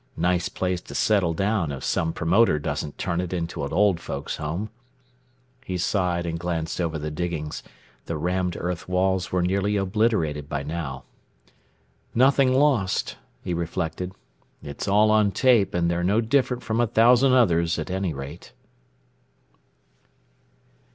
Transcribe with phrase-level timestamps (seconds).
[0.17, 4.37] Nice place to settle down if some promoter doesn't turn it into an old folks
[4.37, 4.69] home._
[5.63, 7.61] He sighed and glanced over the diggings.
[8.07, 11.03] The rammed earth walls were nearly obliterated by now.
[12.15, 14.13] Nothing lost, he reflected.
[14.65, 18.53] _It's all on tape and they're no different from a thousand others at any rate.